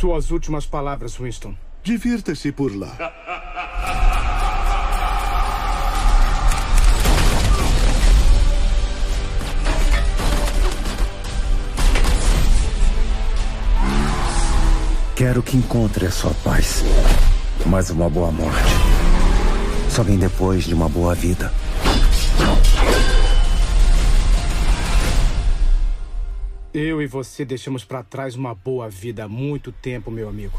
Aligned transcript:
Suas 0.00 0.30
últimas 0.30 0.64
palavras, 0.64 1.18
Winston. 1.18 1.54
Divirta-se 1.84 2.50
por 2.52 2.74
lá. 2.74 2.96
Quero 15.14 15.42
que 15.42 15.58
encontre 15.58 16.06
a 16.06 16.10
sua 16.10 16.32
paz. 16.42 16.82
Mas 17.66 17.90
uma 17.90 18.08
boa 18.08 18.32
morte 18.32 18.72
só 19.90 20.02
vem 20.02 20.16
depois 20.16 20.64
de 20.64 20.72
uma 20.72 20.88
boa 20.88 21.14
vida. 21.14 21.52
Eu 26.72 27.02
e 27.02 27.06
você 27.06 27.44
deixamos 27.44 27.84
para 27.84 28.04
trás 28.04 28.36
uma 28.36 28.54
boa 28.54 28.88
vida 28.88 29.24
há 29.24 29.28
muito 29.28 29.72
tempo, 29.72 30.08
meu 30.08 30.28
amigo. 30.28 30.56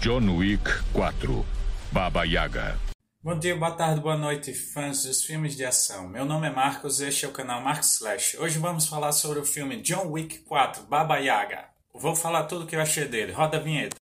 John 0.00 0.36
Wick 0.36 0.64
4 0.92 1.46
Baba 1.92 2.24
Yaga 2.24 2.76
Bom 3.22 3.38
dia, 3.38 3.56
boa 3.56 3.70
tarde, 3.70 4.00
boa 4.00 4.16
noite, 4.16 4.52
fãs 4.52 5.04
dos 5.04 5.22
filmes 5.22 5.56
de 5.56 5.64
ação. 5.64 6.08
Meu 6.08 6.24
nome 6.24 6.48
é 6.48 6.50
Marcos 6.50 7.00
e 7.00 7.06
este 7.06 7.24
é 7.24 7.28
o 7.28 7.32
canal 7.32 7.62
Marcos 7.62 7.94
Slash. 7.94 8.36
Hoje 8.36 8.58
vamos 8.58 8.86
falar 8.86 9.12
sobre 9.12 9.38
o 9.38 9.44
filme 9.46 9.80
John 9.80 10.10
Wick 10.10 10.40
4 10.40 10.82
Baba 10.84 11.18
Yaga. 11.18 11.66
Vou 11.94 12.16
falar 12.16 12.42
tudo 12.44 12.64
o 12.64 12.66
que 12.66 12.74
eu 12.74 12.80
achei 12.80 13.06
dele. 13.06 13.32
Roda 13.32 13.58
a 13.58 13.60
vinheta. 13.60 14.01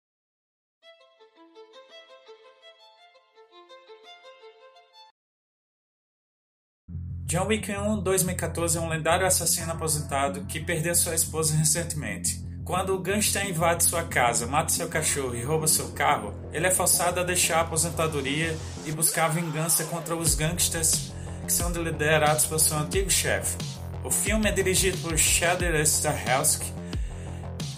John 7.31 7.47
Wick 7.47 7.71
1 7.71 8.01
2014 8.01 8.77
é 8.77 8.81
um 8.81 8.89
lendário 8.89 9.25
assassino 9.25 9.71
aposentado 9.71 10.47
que 10.47 10.59
perdeu 10.59 10.93
sua 10.97 11.15
esposa 11.15 11.55
recentemente. 11.55 12.45
Quando 12.65 12.93
o 12.93 12.99
gangster 12.99 13.49
invade 13.49 13.85
sua 13.85 14.03
casa, 14.03 14.49
mata 14.49 14.73
seu 14.73 14.89
cachorro 14.89 15.37
e 15.37 15.45
rouba 15.45 15.69
seu 15.69 15.93
carro, 15.93 16.35
ele 16.53 16.67
é 16.67 16.73
forçado 16.73 17.21
a 17.21 17.23
deixar 17.23 17.59
a 17.59 17.61
aposentadoria 17.61 18.59
e 18.85 18.91
buscar 18.91 19.29
vingança 19.29 19.85
contra 19.85 20.17
os 20.17 20.35
gangsters 20.35 21.13
que 21.47 21.53
são 21.53 21.71
liderados 21.71 22.47
por 22.47 22.59
seu 22.59 22.77
antigo 22.77 23.09
chefe. 23.09 23.57
O 24.03 24.11
filme 24.11 24.49
é 24.49 24.53
dirigido 24.53 24.99
por 24.99 25.17
Shader 25.17 25.81
Stahelski, 25.87 26.73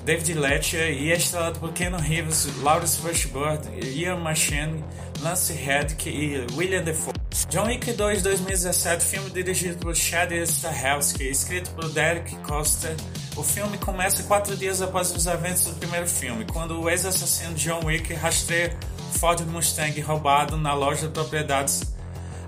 David 0.03 0.33
Letcher 0.33 0.91
e 0.95 1.13
é 1.13 1.17
estrelado 1.17 1.61
por 1.61 1.75
Keanu 1.75 1.99
Reeves, 1.99 2.49
Lawrence 2.63 3.03
Fishburne, 3.03 3.69
Ian 3.85 4.17
McShane, 4.17 4.83
Lance 5.21 5.53
Reddick 5.53 6.09
e 6.09 6.47
William 6.57 6.83
Defoe. 6.83 7.22
John 7.53 7.67
Wick 7.67 7.93
2 7.93 8.23
2017, 8.23 9.05
filme 9.05 9.29
dirigido 9.29 9.77
por 9.77 9.95
Shader 9.95 10.43
Stahelski, 10.43 11.29
escrito 11.29 11.71
por 11.73 11.87
Derek 11.91 12.35
Costa. 12.37 12.97
O 13.37 13.43
filme 13.43 13.77
começa 13.77 14.23
quatro 14.23 14.57
dias 14.57 14.81
após 14.81 15.15
os 15.15 15.27
eventos 15.27 15.67
do 15.67 15.75
primeiro 15.75 16.07
filme, 16.07 16.47
quando 16.47 16.81
o 16.81 16.89
ex-assassino 16.89 17.53
John 17.53 17.85
Wick 17.85 18.15
rastreia 18.15 18.75
Ford 19.19 19.43
Mustang 19.43 20.01
roubado 20.01 20.57
na 20.57 20.73
loja 20.73 21.09
de 21.09 21.13
propriedades 21.13 21.83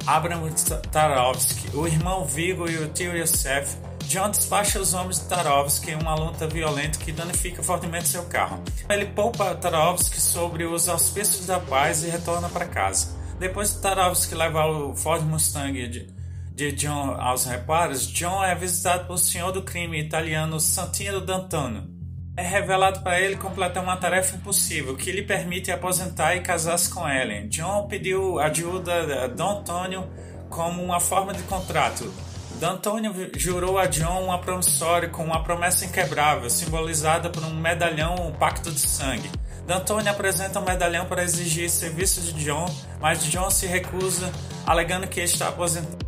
Abram 0.06 0.48
Tarovsky. 0.90 1.76
O 1.76 1.86
irmão 1.86 2.24
Vigo 2.24 2.66
e 2.66 2.78
o 2.78 2.88
tio 2.88 3.14
Yosef 3.14 3.76
John 4.06 4.30
despacha 4.30 4.80
os 4.80 4.94
homens 4.94 5.20
de 5.20 5.26
Tarovsky 5.26 5.90
em 5.90 5.96
uma 5.96 6.14
luta 6.14 6.46
violenta 6.46 6.98
que 6.98 7.12
danifica 7.12 7.62
fortemente 7.62 8.08
seu 8.08 8.22
carro. 8.22 8.58
Ele 8.88 9.04
poupa 9.04 9.54
Tarovsky 9.54 10.18
sobre 10.18 10.64
os 10.64 10.88
auspícios 10.88 11.44
da 11.44 11.60
paz 11.60 12.04
e 12.04 12.08
retorna 12.08 12.48
para 12.48 12.64
casa. 12.64 13.22
Depois 13.38 13.74
de 13.74 13.80
Tarovsky 13.80 14.34
levar 14.34 14.66
o 14.66 14.94
Ford 14.94 15.22
Mustang 15.24 15.88
de, 15.88 16.08
de 16.54 16.72
John 16.72 17.16
aos 17.18 17.44
reparos, 17.44 18.06
John 18.06 18.44
é 18.44 18.54
visitado 18.54 19.06
pelo 19.06 19.18
senhor 19.18 19.50
do 19.50 19.62
crime 19.62 20.00
italiano 20.00 20.60
Santino 20.60 21.20
D'Antoni. 21.20 21.92
É 22.36 22.42
revelado 22.42 23.00
para 23.00 23.20
ele 23.20 23.36
completar 23.36 23.82
uma 23.82 23.96
tarefa 23.96 24.36
impossível 24.36 24.96
que 24.96 25.12
lhe 25.12 25.22
permite 25.22 25.70
aposentar 25.70 26.36
e 26.36 26.40
casar-se 26.40 26.90
com 26.90 27.08
Ellen. 27.08 27.48
John 27.48 27.86
pediu 27.88 28.38
ajuda 28.38 29.28
de 29.28 29.34
D'Antonio 29.34 30.08
como 30.48 30.82
uma 30.82 31.00
forma 31.00 31.32
de 31.32 31.42
contrato. 31.44 32.12
D'Antonio 32.60 33.12
jurou 33.36 33.78
a 33.78 33.86
John 33.86 34.24
uma 34.24 34.38
promissória 34.38 35.08
com 35.08 35.24
uma 35.24 35.42
promessa 35.42 35.84
inquebrável, 35.84 36.48
simbolizada 36.48 37.28
por 37.28 37.42
um 37.42 37.54
medalhão, 37.54 38.14
um 38.14 38.32
pacto 38.32 38.70
de 38.70 38.80
sangue. 38.80 39.30
D'Antonio 39.66 40.10
apresenta 40.10 40.60
um 40.60 40.64
medalhão 40.64 41.06
para 41.06 41.24
exigir 41.24 41.70
serviços 41.70 42.32
de 42.32 42.44
John, 42.44 42.66
mas 43.00 43.24
John 43.24 43.50
se 43.50 43.66
recusa, 43.66 44.30
alegando 44.66 45.06
que 45.06 45.20
está 45.20 45.48
aposentado. 45.48 46.04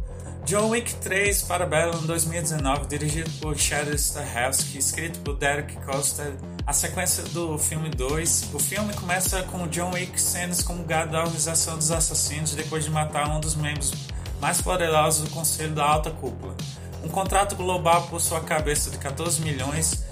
John 0.47 0.69
Wick 0.69 0.95
3 0.97 1.43
para 1.43 1.67
Babylon 1.67 2.07
2019, 2.07 2.87
dirigido 2.87 3.29
por 3.41 3.59
Chad 3.59 3.89
Stahelski, 3.95 4.79
escrito 4.79 5.19
por 5.21 5.37
Derek 5.37 5.75
Costa. 5.85 6.37
A 6.65 6.73
sequência 6.73 7.25
do 7.25 7.59
filme 7.59 7.91
2. 7.91 8.51
O 8.55 8.59
filme 8.61 8.95
começa 8.95 9.43
com 9.45 9.67
John 9.67 9.91
Wick 9.93 10.21
cenas 10.21 10.63
como 10.63 10.85
gado 10.85 11.11
da 11.11 11.23
organização 11.23 11.77
dos 11.77 11.91
assassinos 11.91 12.55
depois 12.55 12.85
de 12.85 12.91
matar 12.91 13.29
um 13.29 13.41
dos 13.41 13.57
membros 13.57 13.93
mais 14.41 14.61
poderosos 14.61 15.25
do 15.25 15.31
Conselho 15.31 15.75
da 15.75 15.85
Alta 15.85 16.13
Cúpula. 16.13 16.55
Um 17.03 17.09
contrato 17.09 17.57
global 17.57 18.07
por 18.09 18.21
sua 18.21 18.41
cabeça 18.41 18.89
de 18.89 18.99
14 18.99 19.41
milhões. 19.41 20.05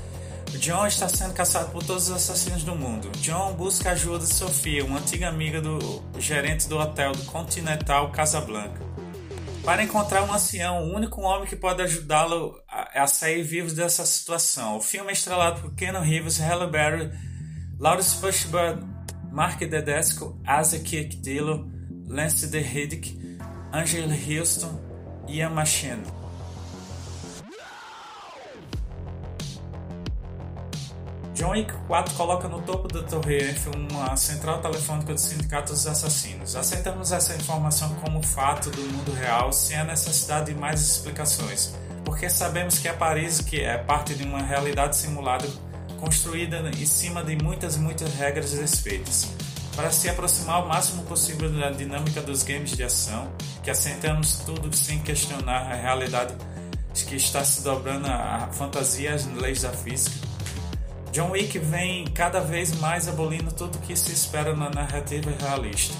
John 0.59 0.87
está 0.87 1.09
sendo 1.09 1.35
caçado 1.35 1.71
por 1.71 1.83
todos 1.83 2.09
os 2.09 2.17
assassinos 2.17 2.63
do 2.65 2.75
mundo. 2.75 3.11
John 3.19 3.55
busca 3.55 3.91
ajuda 3.91 4.25
de 4.25 4.33
Sofia, 4.33 4.85
uma 4.85 4.99
antiga 4.99 5.29
amiga 5.29 5.61
do 5.61 6.03
gerente 6.19 6.69
do 6.69 6.79
hotel 6.79 7.13
do 7.13 7.25
Continental 7.25 8.11
Casablanca 8.11 8.95
para 9.65 9.83
encontrar 9.83 10.23
um 10.23 10.33
ancião, 10.33 10.85
o 10.85 10.95
único 10.95 11.23
homem 11.23 11.49
que 11.49 11.57
pode 11.57 11.81
ajudá-lo 11.81 12.55
a, 12.69 13.03
a, 13.03 13.07
sair 13.07 13.43
vivo 13.43 13.75
dessa 13.75 14.05
situação. 14.05 14.77
O 14.77 14.81
filme 14.81 15.09
é 15.09 15.13
estrelado 15.15 15.63
por 15.63 15.75
Keanu 15.75 16.01
Reeves, 16.01 16.39
Halle 16.39 16.71
Berry, 16.71 17.11
Lawrence 17.79 18.21
Fishburne, 18.21 18.83
Mark 19.33 19.59
Dedesco, 19.59 20.39
Isaac 20.43 20.99
Aquillo, 20.99 21.67
Lance 22.07 22.47
de 22.47 22.61
Riddick, 22.61 23.39
Angel 23.73 24.09
Houston 24.11 24.79
e 25.27 25.39
Ian 25.39 25.51
Machine. 25.51 26.03
John 31.45 31.51
Wick 31.51 31.75
4 31.89 32.15
coloca 32.15 32.49
no 32.49 32.63
topo 32.63 32.89
da 32.89 33.03
Torre 33.03 33.35
Eiffel 33.35 33.75
uma 33.75 34.17
central 34.17 34.63
telefônica 34.63 35.13
do 35.13 35.21
Sindicato 35.21 35.75
dos 35.75 35.87
Assassinos. 35.87 36.57
Aceitamos 36.57 37.13
essa 37.13 37.35
informação 37.35 37.95
como 37.97 38.23
fato 38.23 38.71
do 38.71 38.81
mundo 38.81 39.13
real 39.13 39.53
sem 39.53 39.77
a 39.77 39.85
necessidade 39.85 40.55
de 40.55 40.59
mais 40.59 40.81
explicações, 40.81 41.75
porque 42.03 42.31
sabemos 42.31 42.79
que 42.79 42.89
é 42.89 42.95
Paris 42.95 43.43
que 43.43 43.61
é 43.61 43.77
parte 43.77 44.15
de 44.15 44.23
uma 44.25 44.41
realidade 44.41 44.97
simulada 44.97 45.47
construída 46.01 46.63
em 46.71 46.87
cima 46.87 47.23
de 47.23 47.37
muitas 47.37 47.77
e 47.77 47.79
muitas 47.79 48.15
regras 48.15 48.53
desfeitas. 48.53 49.29
Para 49.77 49.91
se 49.91 50.09
aproximar 50.09 50.65
o 50.65 50.69
máximo 50.69 51.03
possível 51.03 51.53
da 51.53 51.71
dinâmica 51.71 52.23
dos 52.23 52.43
games 52.43 52.75
de 52.75 52.85
ação, 52.85 53.31
que 53.63 53.71
aceitamos 53.71 54.37
tudo 54.47 54.75
sem 54.75 54.99
questionar 55.01 55.71
a 55.71 55.75
realidade 55.75 56.35
que 57.03 57.17
está 57.17 57.45
se 57.45 57.63
dobrando 57.63 58.07
a 58.07 58.49
fantasia 58.53 59.11
e 59.11 59.13
as 59.13 59.27
leis 59.27 59.61
da 59.61 59.71
física, 59.71 60.24
John 61.15 61.31
Wick 61.31 61.57
vem 61.61 62.07
cada 62.07 62.41
vez 62.41 62.77
mais 62.81 63.07
abolindo 63.07 63.53
tudo 63.53 63.79
que 63.79 63.95
se 63.95 64.11
espera 64.11 64.53
na 64.53 64.69
narrativa 64.69 65.31
realista. 65.31 65.95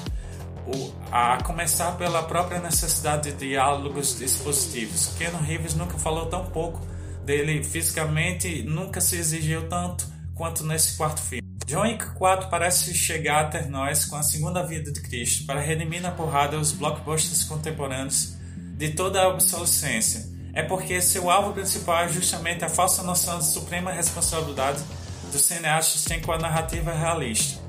O, 0.67 0.93
a 1.09 1.41
começar 1.41 1.93
pela 1.93 2.25
própria 2.25 2.59
necessidade 2.59 3.31
de 3.31 3.39
diálogos 3.39 4.21
expositivos. 4.21 5.15
Keanu 5.17 5.39
Reeves 5.39 5.77
nunca 5.77 5.97
falou 5.99 6.27
tão 6.27 6.47
pouco 6.47 6.85
dele 7.25 7.63
fisicamente, 7.63 8.65
nunca 8.65 9.01
se 9.01 9.15
exigiu 9.15 9.69
tanto 9.69 10.05
quanto 10.35 10.67
nesse 10.67 10.97
quarto 10.97 11.21
filme. 11.23 11.45
John 11.65 11.83
Wick 11.83 12.07
4 12.17 12.51
parece 12.51 12.93
chegar 12.93 13.45
até 13.45 13.67
nós 13.67 14.07
com 14.07 14.17
a 14.17 14.23
segunda 14.25 14.67
vida 14.67 14.91
de 14.91 15.01
Cristo 15.01 15.47
para 15.47 15.61
redimir 15.61 16.03
na 16.03 16.11
porrada 16.11 16.59
os 16.59 16.73
blockbusters 16.73 17.45
contemporâneos 17.45 18.35
de 18.77 18.89
toda 18.91 19.23
a 19.23 19.29
obsolescência. 19.29 20.35
É 20.53 20.63
porque 20.65 21.01
seu 21.01 21.31
alvo 21.31 21.53
principal 21.53 22.03
é 22.03 22.09
justamente 22.09 22.65
a 22.65 22.69
falsa 22.69 23.05
noção 23.05 23.39
de 23.39 23.47
suprema 23.47 23.93
responsabilidade 23.93 24.83
dos 25.35 25.43
cineastas 25.43 26.05
têm 26.05 26.21
com 26.21 26.31
a 26.31 26.39
narrativa 26.39 26.93
realista, 26.93 27.61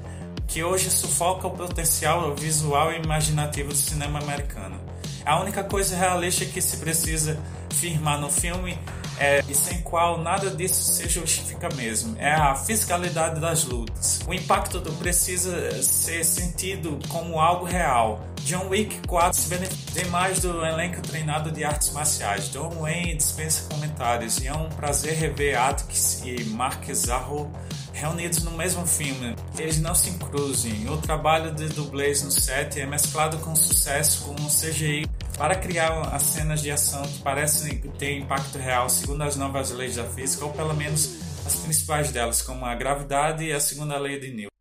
que 0.48 0.64
hoje 0.64 0.92
sufoca 0.92 1.48
o 1.48 1.52
potencial 1.52 2.36
visual 2.36 2.94
e 2.94 2.98
imaginativo 2.98 3.70
do 3.70 3.76
cinema 3.76 4.20
americano. 4.20 4.80
A 5.26 5.40
única 5.40 5.64
coisa 5.64 5.98
realista 5.98 6.46
que 6.46 6.62
se 6.62 6.78
precisa 6.78 7.40
firmar 7.72 8.22
no 8.22 8.32
filme 8.32 8.78
é, 9.18 9.44
e 9.50 9.56
sem 9.56 9.82
qual 9.82 10.20
nada 10.22 10.52
disso 10.52 10.94
se 10.94 11.10
justifica 11.10 11.68
mesmo, 11.70 12.16
é 12.20 12.32
a 12.32 12.54
fiscalidade 12.54 13.40
das 13.40 13.64
lutas. 13.64 14.20
O 14.28 14.34
impacto 14.34 14.80
do 14.80 14.94
precisa 14.94 15.82
ser 15.82 16.24
sentido 16.24 17.00
como 17.10 17.40
algo 17.40 17.66
real. 17.66 18.24
John 18.45 18.69
Wick 18.69 19.07
4 19.07 19.42
se 19.42 19.50
beneficia 19.50 20.03
demais 20.03 20.39
do 20.39 20.63
elenco 20.63 21.01
treinado 21.01 21.50
de 21.51 21.63
artes 21.63 21.92
marciais. 21.92 22.50
Don 22.50 22.69
Wayne 22.69 23.15
dispensa 23.15 23.68
comentários 23.68 24.38
e 24.38 24.45
é 24.45 24.53
um 24.53 24.69
prazer 24.69 25.15
rever 25.15 25.59
Atticus 25.59 26.21
e 26.24 26.44
Mark 26.51 26.88
Zarro 26.94 27.51
reunidos 27.92 28.44
no 28.44 28.51
mesmo 28.51 28.86
filme. 28.86 29.36
Eles 29.57 29.80
não 29.80 29.95
se 29.95 30.12
cruzem. 30.19 30.88
O 30.92 30.97
trabalho 30.97 31.56
de 31.56 31.69
dublês 31.69 32.21
no 32.21 32.30
set 32.30 32.80
é 32.80 32.86
mesclado 32.86 33.39
com 33.39 33.56
sucesso 33.56 34.25
com 34.25 34.39
um 34.39 34.47
CGI 34.47 35.07
para 35.36 35.56
criar 35.56 36.13
as 36.13 36.21
cenas 36.21 36.62
de 36.62 36.69
ação 36.69 37.01
que 37.01 37.24
parecem 37.24 37.80
ter 37.97 38.15
impacto 38.15 38.59
real 38.59 38.88
segundo 38.89 39.24
as 39.24 39.36
novas 39.36 39.71
leis 39.71 39.95
da 39.95 40.03
física, 40.03 40.45
ou 40.45 40.53
pelo 40.53 40.75
menos 40.75 41.15
as 41.47 41.56
principais 41.56 42.12
delas, 42.12 42.44
como 42.44 42.63
a 42.63 42.75
gravidade 42.75 43.44
e 43.44 43.51
a 43.51 43.59
segunda 43.59 43.97
lei 43.97 44.19
de 44.19 44.31
Newton. 44.31 44.55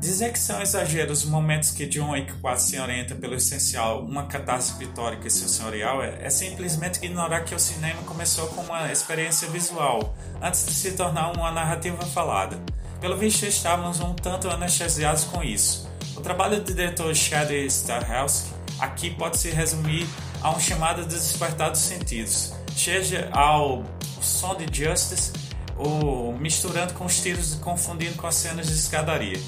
Dizer 0.00 0.32
que 0.32 0.38
são 0.38 0.62
exageros 0.62 1.24
os 1.24 1.30
momentos 1.30 1.72
que 1.72 1.84
John 1.84 2.12
Wick 2.12 2.32
4 2.40 2.64
se 2.64 2.78
orienta 2.78 3.14
pelo 3.14 3.34
essencial, 3.34 4.02
uma 4.02 4.24
catástrofe 4.24 4.84
histórica 4.84 5.28
e 5.28 5.30
sensorial, 5.30 6.02
é, 6.02 6.24
é 6.24 6.30
simplesmente 6.30 7.04
ignorar 7.04 7.42
que 7.42 7.54
o 7.54 7.58
cinema 7.58 8.00
começou 8.04 8.46
com 8.48 8.62
uma 8.62 8.90
experiência 8.90 9.46
visual, 9.50 10.16
antes 10.40 10.64
de 10.64 10.72
se 10.72 10.92
tornar 10.92 11.36
uma 11.36 11.52
narrativa 11.52 12.02
falada. 12.06 12.58
Pelo 12.98 13.14
visto, 13.18 13.44
estávamos 13.44 14.00
um 14.00 14.14
tanto 14.14 14.48
anestesiados 14.48 15.24
com 15.24 15.42
isso. 15.42 15.86
O 16.16 16.22
trabalho 16.22 16.62
do 16.62 16.72
diretor 16.72 17.14
Chad 17.14 17.50
Stahelski 17.50 18.54
aqui 18.78 19.10
pode 19.10 19.36
se 19.36 19.50
resumir 19.50 20.08
a 20.40 20.50
um 20.50 20.58
chamado 20.58 21.02
de 21.02 21.14
despertar 21.14 21.70
dos 21.72 21.80
sentidos, 21.80 22.54
seja 22.74 23.28
ao 23.32 23.84
som 24.22 24.56
de 24.56 24.64
Justice 24.72 25.30
ou 25.76 26.32
misturando 26.38 26.94
com 26.94 27.04
os 27.04 27.20
tiros 27.20 27.52
e 27.52 27.56
confundindo 27.58 28.16
com 28.16 28.26
as 28.26 28.36
cenas 28.36 28.66
de 28.66 28.72
escadaria 28.72 29.38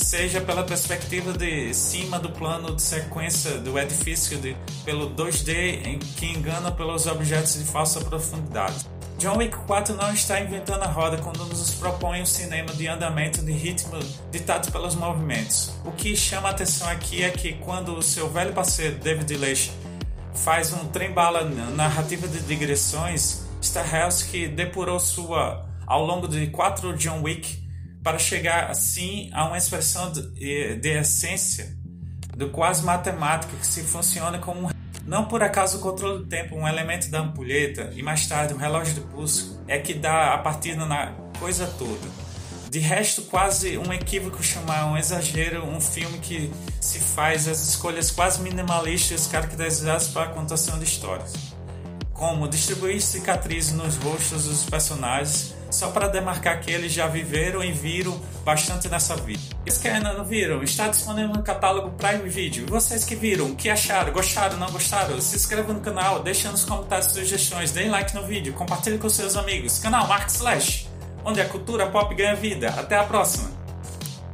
seja 0.00 0.40
pela 0.40 0.64
perspectiva 0.64 1.32
de 1.32 1.72
cima 1.74 2.18
do 2.18 2.30
plano 2.30 2.74
de 2.74 2.82
sequência 2.82 3.58
do 3.58 3.78
edifício 3.78 4.38
de, 4.38 4.56
pelo 4.84 5.10
2D 5.10 5.86
em 5.86 5.98
que 5.98 6.26
engana 6.26 6.70
pelos 6.72 7.06
objetos 7.06 7.58
de 7.58 7.64
falsa 7.64 8.00
profundidade. 8.00 8.86
John 9.18 9.36
Wick 9.36 9.54
4 9.66 9.94
não 9.94 10.12
está 10.14 10.40
inventando 10.40 10.82
a 10.82 10.86
roda 10.86 11.18
quando 11.18 11.44
nos 11.44 11.74
propõe 11.74 12.22
um 12.22 12.26
cinema 12.26 12.72
de 12.72 12.88
andamento 12.88 13.42
de 13.44 13.52
ritmo 13.52 13.98
ditado 14.32 14.72
pelos 14.72 14.94
movimentos. 14.94 15.74
O 15.84 15.92
que 15.92 16.16
chama 16.16 16.48
a 16.48 16.52
atenção 16.52 16.88
aqui 16.88 17.22
é 17.22 17.28
que 17.28 17.52
quando 17.54 17.94
o 17.94 18.02
seu 18.02 18.30
velho 18.30 18.54
parceiro 18.54 18.96
David 18.96 19.36
Leitch 19.36 19.70
faz 20.34 20.72
um 20.72 20.88
trem-bala 20.88 21.44
narrativa 21.44 22.26
de 22.26 22.40
digressões, 22.40 23.42
Stahelski 23.60 24.48
depurou 24.48 24.98
sua 24.98 25.66
ao 25.86 26.06
longo 26.06 26.26
de 26.26 26.46
quatro 26.46 26.96
John 26.96 27.20
Wick 27.20 27.60
para 28.02 28.18
chegar 28.18 28.70
assim 28.70 29.30
a 29.32 29.46
uma 29.46 29.58
expressão 29.58 30.10
de, 30.12 30.76
de 30.76 30.88
essência 30.88 31.76
do 32.36 32.48
quase 32.50 32.82
matemática 32.82 33.54
que 33.56 33.66
se 33.66 33.82
funciona 33.82 34.38
como 34.38 34.66
um 34.66 34.70
não 35.06 35.24
por 35.24 35.42
acaso 35.42 35.78
o 35.78 35.80
controle 35.80 36.18
do 36.18 36.26
tempo, 36.26 36.54
um 36.54 36.68
elemento 36.68 37.10
da 37.10 37.20
ampulheta 37.20 37.90
e 37.94 38.02
mais 38.02 38.26
tarde 38.26 38.54
um 38.54 38.56
relógio 38.56 38.94
de 38.94 39.00
pulso 39.00 39.60
é 39.66 39.78
que 39.78 39.92
dá 39.92 40.34
a 40.34 40.38
partida 40.38 40.86
na 40.86 41.12
coisa 41.38 41.66
toda. 41.66 42.08
De 42.70 42.78
resto, 42.78 43.22
quase 43.22 43.76
um 43.76 43.92
equívoco 43.92 44.40
chamar 44.40 44.86
um 44.86 44.96
exagero 44.96 45.64
um 45.64 45.80
filme 45.80 46.18
que 46.18 46.52
se 46.80 47.00
faz 47.00 47.48
as 47.48 47.60
escolhas 47.70 48.12
quase 48.12 48.40
minimalistas 48.40 49.26
caracterizadas 49.26 50.06
para 50.08 50.30
a 50.30 50.32
contação 50.32 50.78
de 50.78 50.84
histórias, 50.84 51.32
como 52.12 52.46
distribuir 52.46 53.02
cicatrizes 53.02 53.72
nos 53.72 53.96
rostos 53.96 54.44
dos 54.44 54.64
personagens 54.64 55.56
só 55.70 55.90
para 55.90 56.08
demarcar 56.08 56.60
que 56.60 56.70
eles 56.70 56.92
já 56.92 57.06
viveram 57.06 57.62
e 57.62 57.72
viram 57.72 58.20
bastante 58.44 58.88
nessa 58.88 59.16
vida. 59.16 59.40
Os 59.66 59.78
que 59.78 59.88
ainda 59.88 60.12
não 60.12 60.24
viram, 60.24 60.62
está 60.62 60.88
disponível 60.88 61.34
no 61.34 61.42
catálogo 61.42 61.90
Prime 61.90 62.28
Video. 62.28 62.66
E 62.66 62.70
vocês 62.70 63.04
que 63.04 63.14
viram, 63.14 63.46
o 63.46 63.56
que 63.56 63.68
acharam? 63.68 64.12
Gostaram, 64.12 64.56
não 64.56 64.70
gostaram? 64.70 65.20
Se 65.20 65.36
inscrevam 65.36 65.74
no 65.74 65.80
canal, 65.80 66.22
deixem 66.22 66.50
nos 66.50 66.64
comentários 66.64 67.12
sugestões, 67.12 67.70
deem 67.70 67.90
like 67.90 68.14
no 68.14 68.22
vídeo, 68.22 68.52
compartilhem 68.54 68.98
com 68.98 69.08
seus 69.08 69.36
amigos. 69.36 69.78
Canal 69.78 70.06
Mark 70.06 70.28
Slash, 70.28 70.88
onde 71.24 71.40
a 71.40 71.48
cultura 71.48 71.86
pop 71.86 72.14
ganha 72.14 72.34
vida. 72.34 72.68
Até 72.68 72.96
a 72.96 73.04
próxima! 73.04 73.59